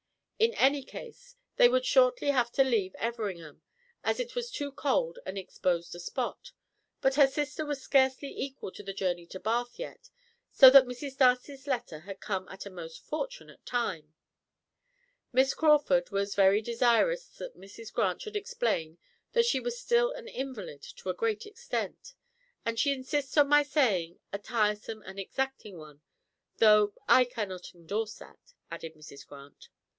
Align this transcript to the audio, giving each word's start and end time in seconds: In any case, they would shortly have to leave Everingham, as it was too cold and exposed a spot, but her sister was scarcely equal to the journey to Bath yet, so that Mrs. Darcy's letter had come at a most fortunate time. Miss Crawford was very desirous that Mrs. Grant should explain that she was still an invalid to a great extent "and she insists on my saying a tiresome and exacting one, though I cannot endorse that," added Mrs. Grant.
In 0.39 0.55
any 0.55 0.81
case, 0.81 1.35
they 1.57 1.69
would 1.69 1.85
shortly 1.85 2.29
have 2.29 2.51
to 2.53 2.63
leave 2.63 2.95
Everingham, 2.95 3.61
as 4.03 4.19
it 4.19 4.33
was 4.33 4.49
too 4.49 4.71
cold 4.71 5.19
and 5.27 5.37
exposed 5.37 5.93
a 5.93 5.99
spot, 5.99 6.51
but 7.01 7.13
her 7.13 7.27
sister 7.27 7.63
was 7.63 7.83
scarcely 7.83 8.29
equal 8.35 8.71
to 8.71 8.81
the 8.81 8.95
journey 8.95 9.27
to 9.27 9.39
Bath 9.39 9.77
yet, 9.77 10.09
so 10.51 10.71
that 10.71 10.87
Mrs. 10.87 11.15
Darcy's 11.19 11.67
letter 11.67 11.99
had 11.99 12.19
come 12.19 12.47
at 12.49 12.65
a 12.65 12.71
most 12.71 13.03
fortunate 13.05 13.63
time. 13.63 14.15
Miss 15.31 15.53
Crawford 15.53 16.09
was 16.09 16.33
very 16.33 16.63
desirous 16.63 17.27
that 17.37 17.55
Mrs. 17.55 17.93
Grant 17.93 18.23
should 18.23 18.35
explain 18.35 18.97
that 19.33 19.45
she 19.45 19.59
was 19.59 19.77
still 19.79 20.11
an 20.13 20.27
invalid 20.27 20.81
to 20.81 21.11
a 21.11 21.13
great 21.13 21.45
extent 21.45 22.15
"and 22.65 22.79
she 22.79 22.91
insists 22.91 23.37
on 23.37 23.47
my 23.47 23.61
saying 23.61 24.19
a 24.33 24.39
tiresome 24.39 25.03
and 25.03 25.19
exacting 25.19 25.77
one, 25.77 26.01
though 26.57 26.95
I 27.07 27.25
cannot 27.25 27.75
endorse 27.75 28.15
that," 28.15 28.55
added 28.71 28.95
Mrs. 28.95 29.27
Grant. 29.27 29.69